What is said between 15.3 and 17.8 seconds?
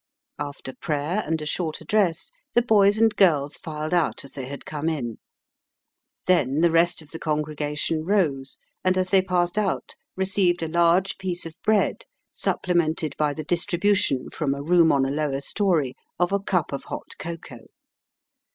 storey of a cup of hot cocoa.